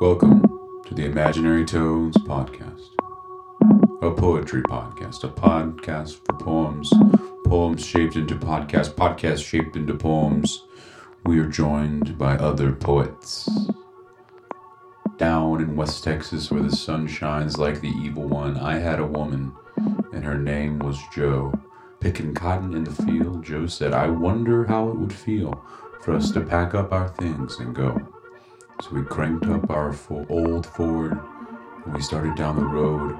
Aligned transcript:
Welcome 0.00 0.42
to 0.86 0.92
the 0.92 1.04
Imaginary 1.04 1.64
Toads 1.64 2.16
podcast, 2.18 2.90
a 4.02 4.10
poetry 4.10 4.62
podcast, 4.62 5.22
a 5.22 5.28
podcast 5.28 6.16
for 6.24 6.32
poems, 6.32 6.92
poems 7.46 7.86
shaped 7.86 8.16
into 8.16 8.34
podcasts, 8.34 8.92
podcasts 8.92 9.44
shaped 9.44 9.76
into 9.76 9.94
poems. 9.94 10.64
We 11.24 11.38
are 11.38 11.46
joined 11.46 12.18
by 12.18 12.36
other 12.36 12.72
poets. 12.72 13.48
Down 15.16 15.60
in 15.60 15.76
West 15.76 16.02
Texas, 16.02 16.50
where 16.50 16.62
the 16.62 16.74
sun 16.74 17.06
shines 17.06 17.56
like 17.56 17.80
the 17.80 17.94
evil 18.02 18.24
one, 18.24 18.56
I 18.56 18.80
had 18.80 18.98
a 18.98 19.06
woman, 19.06 19.52
and 20.12 20.24
her 20.24 20.36
name 20.36 20.80
was 20.80 20.98
Joe. 21.14 21.54
Picking 22.00 22.34
cotton 22.34 22.74
in 22.74 22.82
the 22.82 22.90
field, 22.90 23.44
Joe 23.44 23.68
said, 23.68 23.92
I 23.92 24.08
wonder 24.08 24.64
how 24.64 24.88
it 24.88 24.96
would 24.96 25.12
feel 25.12 25.64
for 26.02 26.14
us 26.14 26.32
to 26.32 26.40
pack 26.40 26.74
up 26.74 26.92
our 26.92 27.08
things 27.10 27.60
and 27.60 27.74
go. 27.74 28.08
So 28.80 28.90
we 28.92 29.02
cranked 29.02 29.46
up 29.46 29.70
our 29.70 29.96
old 30.28 30.66
Ford 30.66 31.18
and 31.84 31.94
we 31.94 32.02
started 32.02 32.34
down 32.34 32.56
the 32.56 32.64
road. 32.64 33.16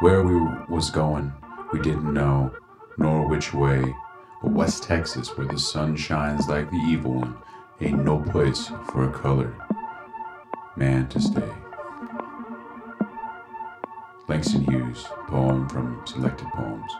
Where 0.00 0.22
we 0.22 0.34
was 0.68 0.90
going, 0.90 1.32
we 1.72 1.80
didn't 1.80 2.12
know, 2.12 2.52
nor 2.98 3.26
which 3.26 3.54
way. 3.54 3.94
But 4.42 4.52
West 4.52 4.82
Texas, 4.82 5.36
where 5.36 5.46
the 5.46 5.58
sun 5.58 5.96
shines 5.96 6.48
like 6.48 6.70
the 6.70 6.76
evil 6.76 7.14
one, 7.14 7.36
ain't 7.80 8.04
no 8.04 8.18
place 8.18 8.70
for 8.90 9.04
a 9.04 9.12
colored 9.12 9.54
man 10.76 11.08
to 11.08 11.20
stay. 11.20 11.52
Langston 14.28 14.64
Hughes, 14.64 15.04
poem 15.28 15.68
from 15.68 16.02
Selected 16.06 16.48
Poems. 16.48 16.92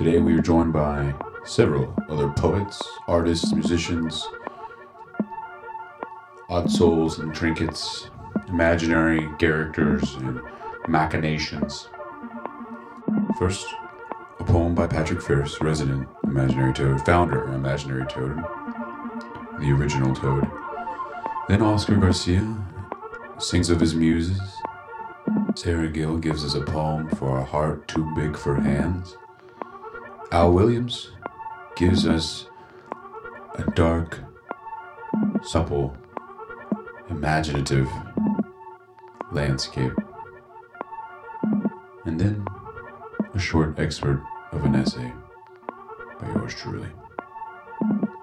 Today 0.00 0.18
we 0.18 0.32
are 0.32 0.40
joined 0.40 0.72
by 0.72 1.14
several 1.44 1.94
other 2.08 2.30
poets, 2.30 2.80
artists, 3.06 3.52
musicians, 3.52 4.26
odd 6.48 6.70
souls 6.70 7.18
and 7.18 7.34
trinkets, 7.34 8.08
imaginary 8.48 9.28
characters 9.38 10.14
and 10.14 10.40
machinations. 10.88 11.90
First, 13.38 13.66
a 14.38 14.44
poem 14.44 14.74
by 14.74 14.86
Patrick 14.86 15.20
Ferris, 15.20 15.60
resident 15.60 16.08
Imaginary 16.24 16.72
Toad, 16.72 17.04
founder 17.04 17.52
Imaginary 17.52 18.06
Toad, 18.06 18.42
the 19.60 19.70
original 19.70 20.14
Toad. 20.14 20.50
Then 21.46 21.60
Oscar 21.60 21.96
Garcia 21.96 22.56
sings 23.38 23.68
of 23.68 23.80
his 23.80 23.94
muses. 23.94 24.40
Sarah 25.54 25.88
Gill 25.88 26.16
gives 26.16 26.42
us 26.42 26.54
a 26.54 26.62
poem 26.62 27.06
for 27.16 27.36
a 27.36 27.44
heart 27.44 27.86
too 27.86 28.10
big 28.16 28.34
for 28.34 28.54
hands. 28.54 29.18
Al 30.32 30.52
Williams 30.52 31.10
gives 31.74 32.06
us 32.06 32.46
a 33.56 33.64
dark, 33.72 34.20
supple, 35.42 35.96
imaginative 37.08 37.88
landscape. 39.32 39.92
And 42.04 42.20
then 42.20 42.46
a 43.34 43.38
short 43.40 43.76
excerpt 43.80 44.22
of 44.52 44.64
an 44.64 44.76
essay 44.76 45.12
by 46.20 46.28
yours 46.28 46.54
truly. 46.54 46.88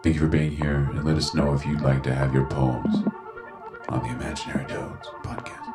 Thank 0.01 0.15
you 0.15 0.21
for 0.21 0.27
being 0.27 0.51
here 0.51 0.89
and 0.89 1.03
let 1.03 1.17
us 1.17 1.35
know 1.35 1.53
if 1.53 1.65
you'd 1.65 1.81
like 1.81 2.03
to 2.03 2.15
have 2.15 2.33
your 2.33 2.45
poems 2.45 3.03
on 3.89 4.01
the 4.03 4.09
Imaginary 4.15 4.65
Toads 4.65 5.07
podcast. 5.23 5.66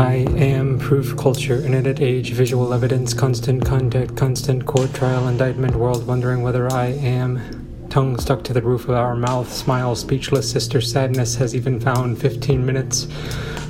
I 0.00 0.24
am 0.38 0.78
proof 0.78 1.14
culture, 1.18 1.60
internet 1.60 2.00
age, 2.00 2.32
visual 2.32 2.72
evidence, 2.72 3.12
constant 3.12 3.66
contact, 3.66 4.16
constant 4.16 4.64
court 4.64 4.94
trial, 4.94 5.28
indictment, 5.28 5.76
world 5.76 6.06
wondering 6.06 6.40
whether 6.42 6.72
I 6.72 6.86
am. 6.86 7.86
Tongue 7.90 8.18
stuck 8.18 8.42
to 8.44 8.54
the 8.54 8.62
roof 8.62 8.84
of 8.84 8.94
our 8.94 9.14
mouth, 9.14 9.52
smile, 9.52 9.94
speechless, 9.94 10.50
sister 10.50 10.80
sadness 10.80 11.34
has 11.34 11.54
even 11.54 11.78
found 11.78 12.18
15 12.18 12.64
minutes. 12.64 13.08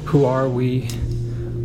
Who 0.05 0.25
are 0.25 0.49
we? 0.49 0.89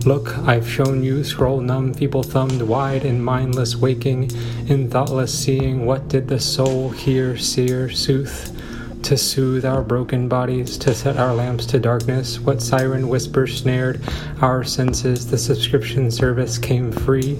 Look, 0.03 0.35
I've 0.39 0.67
shown 0.67 1.03
you, 1.03 1.23
scroll 1.23 1.61
numb, 1.61 1.93
feeble 1.93 2.23
thumbed, 2.23 2.63
wide 2.63 3.05
and 3.05 3.23
mindless, 3.23 3.75
waking 3.75 4.31
in 4.67 4.89
thoughtless 4.89 5.37
seeing. 5.37 5.85
What 5.85 6.07
did 6.07 6.27
the 6.27 6.39
soul 6.39 6.89
hear, 6.89 7.37
seer, 7.37 7.87
sooth? 7.91 8.51
To 9.05 9.15
soothe 9.15 9.65
our 9.65 9.83
broken 9.83 10.27
bodies, 10.27 10.79
to 10.79 10.93
set 10.95 11.17
our 11.17 11.33
lamps 11.33 11.67
to 11.67 11.79
darkness. 11.79 12.39
What 12.39 12.59
siren 12.59 13.07
whisper 13.07 13.45
snared 13.45 14.01
our 14.41 14.63
senses? 14.63 15.27
The 15.27 15.37
subscription 15.37 16.09
service 16.09 16.57
came 16.57 16.91
free. 16.91 17.37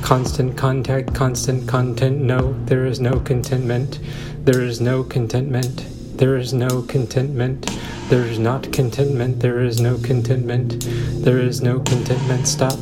Constant 0.00 0.56
contact, 0.56 1.14
constant 1.14 1.68
content. 1.68 2.22
No, 2.22 2.54
there 2.64 2.86
is 2.86 3.00
no 3.00 3.20
contentment. 3.20 4.00
There 4.44 4.62
is 4.62 4.80
no 4.80 5.04
contentment. 5.04 5.84
There 6.16 6.36
is 6.36 6.54
no 6.54 6.80
contentment. 6.80 7.70
There 8.08 8.24
is 8.24 8.38
not 8.38 8.72
contentment. 8.72 9.40
There 9.40 9.60
is 9.60 9.80
no 9.82 9.98
contentment. 9.98 10.86
There 11.22 11.38
is 11.38 11.60
no 11.60 11.80
contentment. 11.80 12.48
Stop. 12.48 12.78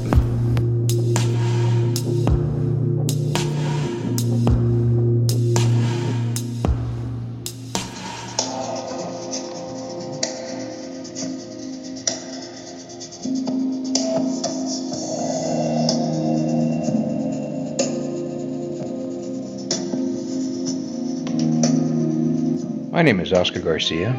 My 23.02 23.06
name 23.06 23.18
is 23.18 23.32
Oscar 23.32 23.58
Garcia. 23.58 24.14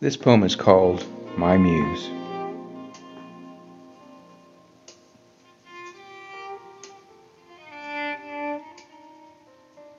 This 0.00 0.16
poem 0.16 0.44
is 0.44 0.56
called 0.56 1.04
My 1.36 1.58
Muse. 1.58 2.08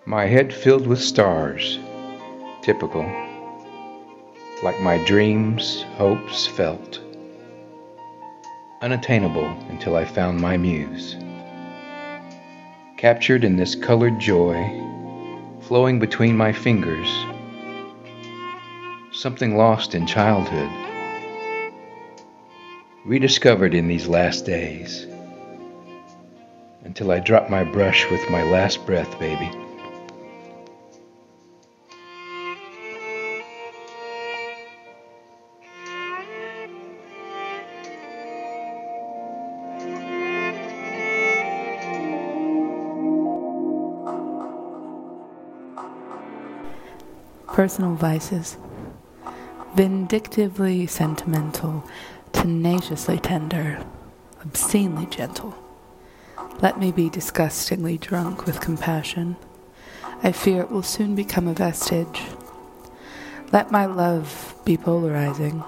My 0.07 0.25
head 0.25 0.51
filled 0.51 0.87
with 0.87 0.99
stars, 0.99 1.77
typical, 2.63 3.03
like 4.63 4.81
my 4.81 4.97
dreams, 5.05 5.83
hopes 5.97 6.47
felt 6.47 7.06
unattainable 8.81 9.47
until 9.69 9.95
I 9.95 10.05
found 10.05 10.39
my 10.39 10.57
muse. 10.57 11.15
Captured 12.97 13.43
in 13.43 13.55
this 13.55 13.75
colored 13.75 14.19
joy, 14.19 14.83
flowing 15.61 15.99
between 15.99 16.37
my 16.37 16.53
fingers, 16.53 17.07
something 19.11 19.57
lost 19.57 19.95
in 19.95 20.05
childhood, 20.05 20.69
rediscovered 23.05 23.73
in 23.73 23.87
these 23.87 24.07
last 24.07 24.45
days, 24.45 25.07
until 26.83 27.11
I 27.11 27.19
drop 27.19 27.49
my 27.49 27.63
brush 27.63 28.09
with 28.11 28.29
my 28.29 28.43
last 28.43 28.85
breath, 28.85 29.19
baby. 29.19 29.51
Personal 47.57 47.95
vices. 47.95 48.55
Vindictively 49.73 50.85
sentimental, 50.85 51.83
tenaciously 52.31 53.17
tender, 53.17 53.83
obscenely 54.45 55.07
gentle. 55.07 55.55
Let 56.61 56.77
me 56.79 56.91
be 56.91 57.09
disgustingly 57.09 57.97
drunk 57.97 58.45
with 58.45 58.61
compassion. 58.61 59.37
I 60.21 60.33
fear 60.33 60.61
it 60.61 60.69
will 60.69 60.83
soon 60.83 61.15
become 61.15 61.47
a 61.47 61.53
vestige. 61.55 62.21
Let 63.51 63.71
my 63.71 63.87
love 63.87 64.53
be 64.63 64.77
polarizing, 64.77 65.63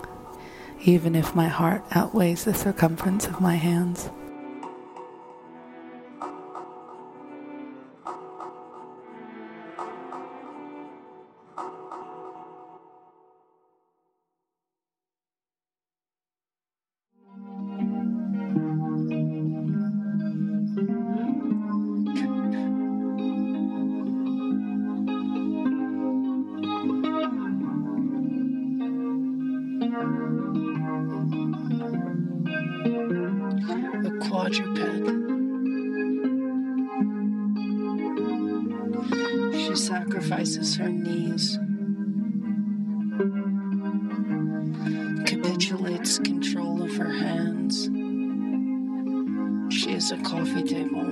even 0.81 1.15
if 1.15 1.33
my 1.33 1.47
heart 1.47 1.83
outweighs 1.89 2.43
the 2.43 2.53
circumference 2.53 3.25
of 3.25 3.41
my 3.41 3.55
hands. 3.55 4.11
Quadruped. 34.49 34.79
She 39.53 39.75
sacrifices 39.75 40.75
her 40.77 40.89
knees, 40.89 41.57
capitulates 45.25 46.19
control 46.19 46.81
of 46.81 46.95
her 46.95 47.11
hands. 47.11 47.89
She 49.73 49.91
is 49.91 50.11
a 50.11 50.17
coffee 50.17 50.63
table, 50.63 51.05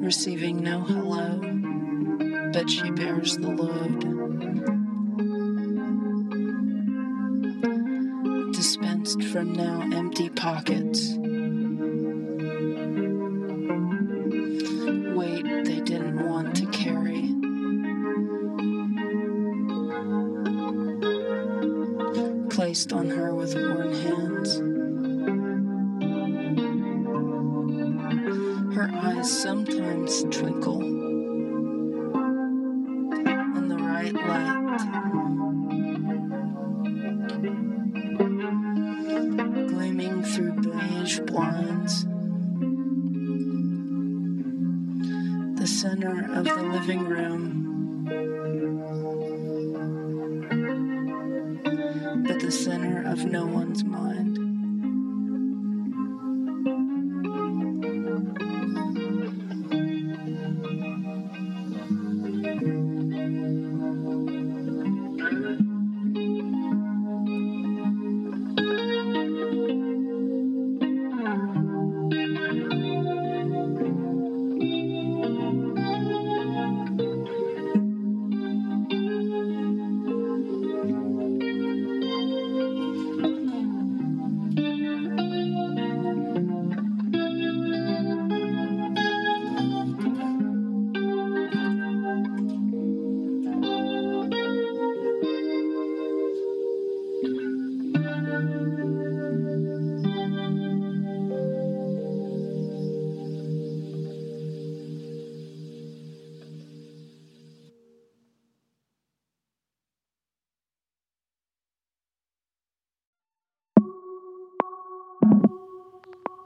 receiving 0.00 0.62
no 0.62 0.80
hello, 0.80 1.38
but 2.52 2.68
she 2.68 2.90
bears 2.90 3.36
the 3.36 3.50
load. 3.50 4.23
From 9.34 9.52
now 9.52 9.80
empty 9.92 10.28
pockets. 10.28 11.12
Weight 15.16 15.44
they 15.64 15.80
didn't 15.80 16.24
want 16.24 16.54
to 16.54 16.66
carry. 16.66 17.34
Placed 22.48 22.92
on 22.92 23.10
her 23.10 23.34
with 23.34 23.56
worn 23.56 23.92
hands. 23.92 24.58
Her 28.76 28.88
eyes 29.02 29.42
sometimes 29.42 30.22
twinkle 30.30 31.03
beige 41.04 41.20
blinds. 41.20 42.04
The 45.60 45.66
center 45.66 46.32
of 46.32 46.44
the 46.44 46.62
living 46.62 47.04
room. 47.04 47.60
But 52.26 52.40
the 52.40 52.50
center 52.50 53.02
of 53.06 53.26
no 53.26 53.44
one's 53.44 53.84
mind. 53.84 54.33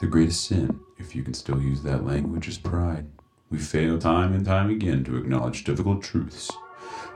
The 0.09 0.13
greatest 0.13 0.47
sin, 0.47 0.81
if 0.97 1.15
you 1.15 1.23
can 1.23 1.35
still 1.35 1.61
use 1.61 1.83
that 1.83 2.07
language, 2.07 2.49
is 2.49 2.57
pride. 2.57 3.05
We 3.51 3.59
fail 3.59 3.99
time 3.99 4.33
and 4.33 4.43
time 4.43 4.71
again 4.71 5.05
to 5.05 5.19
acknowledge 5.19 5.65
difficult 5.65 6.03
truths. 6.03 6.51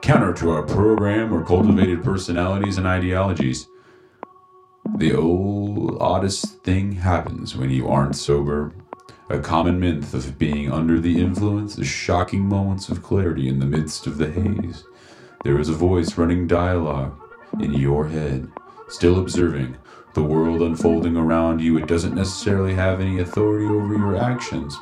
Counter 0.03 0.35
to 0.35 0.51
our 0.51 0.63
program 0.63 1.33
or 1.33 1.43
cultivated 1.43 2.05
personalities 2.05 2.77
and 2.77 2.87
ideologies. 2.87 3.67
The 4.99 5.15
old 5.15 5.97
oddest 6.03 6.63
thing 6.65 6.93
happens 6.93 7.57
when 7.57 7.71
you 7.71 7.89
aren't 7.89 8.15
sober. 8.15 8.75
A 9.31 9.39
common 9.39 9.81
myth 9.81 10.13
of 10.13 10.39
being 10.39 10.71
under 10.71 11.01
the 11.01 11.19
influence 11.19 11.79
is 11.79 11.87
shocking 11.87 12.45
moments 12.45 12.91
of 12.91 13.03
clarity 13.03 13.49
in 13.49 13.59
the 13.59 13.65
midst 13.65 14.07
of 14.07 14.19
the 14.19 14.31
haze. 14.31 14.85
There 15.45 15.59
is 15.59 15.71
a 15.71 15.73
voice 15.73 16.19
running 16.19 16.47
dialogue 16.47 17.19
in 17.59 17.73
your 17.73 18.09
head, 18.09 18.49
still 18.91 19.19
observing 19.19 19.79
the 20.15 20.23
world 20.23 20.63
unfolding 20.63 21.17
around 21.17 21.61
you. 21.61 21.79
It 21.79 21.87
doesn't 21.87 22.15
necessarily 22.15 22.75
have 22.75 23.01
any 23.01 23.21
authority 23.21 23.67
over 23.67 23.95
your 23.95 24.17
actions, 24.17 24.77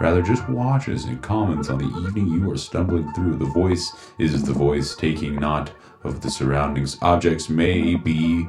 rather, 0.00 0.22
just 0.22 0.48
watches 0.48 1.04
and 1.04 1.22
comments 1.22 1.70
on 1.70 1.78
the 1.78 2.06
evening 2.06 2.28
you 2.28 2.50
are 2.50 2.56
stumbling 2.56 3.12
through. 3.12 3.36
The 3.36 3.46
voice 3.46 3.92
is 4.18 4.42
the 4.42 4.52
voice 4.52 4.94
taking 4.94 5.36
note 5.36 5.72
of 6.04 6.20
the 6.20 6.30
surroundings. 6.30 6.98
Objects 7.02 7.48
may 7.48 7.94
be 7.94 8.46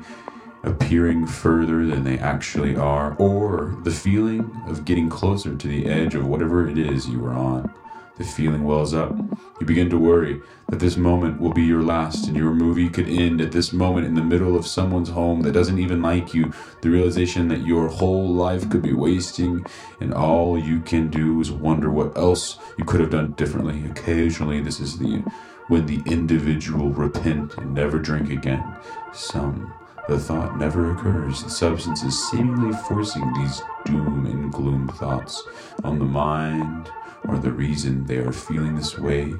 appearing 0.63 1.25
further 1.25 1.85
than 1.85 2.03
they 2.03 2.17
actually 2.19 2.75
are, 2.75 3.15
or 3.17 3.77
the 3.83 3.91
feeling 3.91 4.51
of 4.67 4.85
getting 4.85 5.09
closer 5.09 5.55
to 5.55 5.67
the 5.67 5.85
edge 5.85 6.13
of 6.15 6.27
whatever 6.27 6.67
it 6.67 6.77
is 6.77 7.07
you 7.07 7.25
are 7.25 7.33
on. 7.33 7.73
The 8.17 8.23
feeling 8.23 8.63
wells 8.63 8.93
up. 8.95 9.15
You 9.59 9.65
begin 9.65 9.89
to 9.91 9.97
worry 9.97 10.41
that 10.69 10.79
this 10.79 10.97
moment 10.97 11.39
will 11.39 11.53
be 11.53 11.63
your 11.63 11.83
last 11.83 12.27
and 12.27 12.35
your 12.35 12.51
movie 12.51 12.89
could 12.89 13.07
end 13.07 13.41
at 13.41 13.51
this 13.51 13.71
moment 13.71 14.07
in 14.07 14.15
the 14.15 14.23
middle 14.23 14.55
of 14.55 14.65
someone's 14.65 15.09
home 15.09 15.41
that 15.41 15.51
doesn't 15.51 15.77
even 15.77 16.01
like 16.01 16.33
you. 16.33 16.51
The 16.81 16.89
realization 16.89 17.47
that 17.49 17.65
your 17.65 17.87
whole 17.87 18.27
life 18.27 18.69
could 18.69 18.81
be 18.81 18.93
wasting 18.93 19.65
and 19.99 20.13
all 20.13 20.57
you 20.57 20.79
can 20.79 21.09
do 21.09 21.39
is 21.41 21.51
wonder 21.51 21.91
what 21.91 22.17
else 22.17 22.57
you 22.77 22.85
could 22.85 23.01
have 23.01 23.11
done 23.11 23.33
differently. 23.33 23.85
Occasionally, 23.85 24.61
this 24.61 24.79
is 24.79 24.97
the 24.97 25.23
when 25.67 25.85
the 25.85 26.01
individual 26.11 26.89
repent 26.89 27.55
and 27.57 27.73
never 27.73 27.99
drink 27.99 28.31
again. 28.31 28.77
Some 29.13 29.73
the 30.07 30.17
thought 30.17 30.57
never 30.57 30.93
occurs. 30.93 31.43
The 31.43 31.49
substance 31.49 32.01
is 32.01 32.29
seemingly 32.29 32.75
forcing 32.87 33.33
these 33.33 33.61
doom 33.85 34.25
and 34.25 34.51
gloom 34.51 34.87
thoughts 34.87 35.43
on 35.83 35.99
the 35.99 36.05
mind 36.05 36.89
or 37.27 37.37
the 37.37 37.51
reason 37.51 38.05
they 38.05 38.17
are 38.17 38.31
feeling 38.31 38.75
this 38.75 38.97
way. 38.97 39.33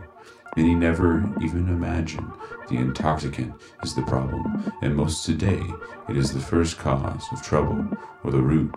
Many 0.56 0.76
never 0.76 1.30
even 1.42 1.70
imagine 1.70 2.32
the 2.68 2.78
intoxicant 2.78 3.54
is 3.84 3.94
the 3.94 4.02
problem, 4.02 4.74
and 4.82 4.96
most 4.96 5.26
today 5.26 5.62
it 6.10 6.18
is 6.18 6.34
the 6.34 6.40
first 6.40 6.80
cause 6.80 7.26
of 7.32 7.44
trouble 7.44 7.86
or 8.24 8.32
the 8.32 8.42
root 8.42 8.74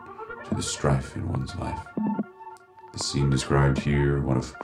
to 0.48 0.54
the 0.54 0.62
strife 0.62 1.16
in 1.16 1.28
one's 1.28 1.54
life. 1.56 1.80
The 2.92 2.98
scene 2.98 3.30
described 3.30 3.78
here, 3.78 4.20
one 4.20 4.36
of 4.36 4.54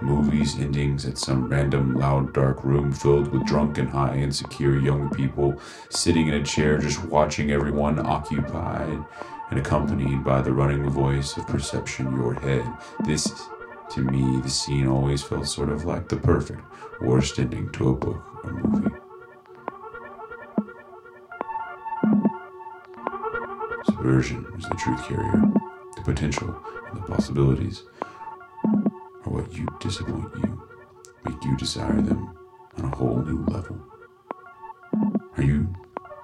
movies 0.00 0.58
endings 0.58 1.06
at 1.06 1.18
some 1.18 1.48
random 1.48 1.94
loud 1.94 2.34
dark 2.34 2.62
room 2.64 2.92
filled 2.92 3.28
with 3.28 3.46
drunk 3.46 3.78
and 3.78 3.88
high 3.88 4.16
insecure 4.16 4.78
young 4.78 5.08
people 5.10 5.58
sitting 5.90 6.28
in 6.28 6.34
a 6.34 6.44
chair 6.44 6.78
just 6.78 7.02
watching 7.04 7.50
everyone 7.50 7.98
occupied 8.04 9.02
and 9.50 9.58
accompanied 9.58 10.22
by 10.22 10.42
the 10.42 10.52
running 10.52 10.88
voice 10.90 11.36
of 11.36 11.46
perception 11.46 12.14
your 12.14 12.34
head 12.34 12.66
this 13.04 13.48
to 13.90 14.00
me 14.00 14.40
the 14.40 14.50
scene 14.50 14.86
always 14.86 15.22
felt 15.22 15.46
sort 15.46 15.70
of 15.70 15.84
like 15.84 16.08
the 16.08 16.16
perfect 16.16 16.60
worst 17.00 17.38
ending 17.38 17.70
to 17.72 17.90
a 17.90 17.94
book 17.94 18.22
or 18.44 18.52
movie 18.52 18.96
subversion 23.86 24.46
is 24.58 24.64
the 24.64 24.74
truth 24.74 25.02
carrier 25.06 25.42
the 25.96 26.02
potential 26.02 26.62
and 26.90 27.02
the 27.02 27.06
possibilities 27.06 27.84
are 28.64 29.32
what 29.32 29.52
you 29.56 29.66
disappoint 29.80 30.32
you, 30.36 30.62
make 31.24 31.42
you 31.44 31.56
desire 31.56 32.00
them 32.00 32.36
on 32.78 32.84
a 32.84 32.96
whole 32.96 33.22
new 33.22 33.44
level. 33.46 33.76
Are 35.36 35.42
you 35.42 35.74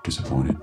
disappointed? 0.05 0.59